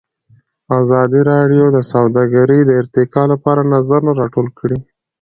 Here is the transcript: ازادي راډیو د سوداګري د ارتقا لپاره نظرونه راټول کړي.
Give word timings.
ازادي 0.79 1.21
راډیو 1.31 1.65
د 1.75 1.77
سوداګري 1.91 2.59
د 2.65 2.69
ارتقا 2.81 3.23
لپاره 3.33 3.67
نظرونه 3.73 4.11
راټول 4.21 4.47
کړي. 4.59 4.77